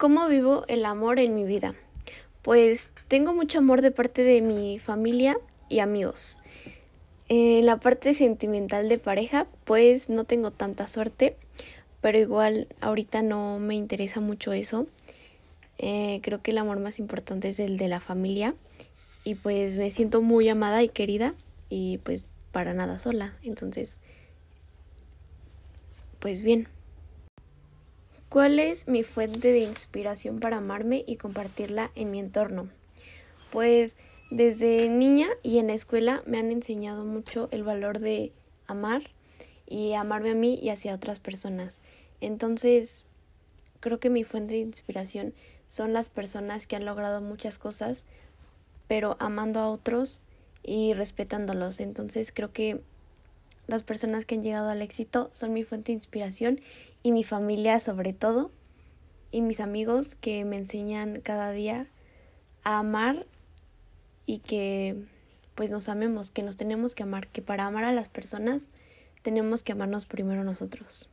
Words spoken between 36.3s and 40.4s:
han enseñado mucho el valor de amar y amarme a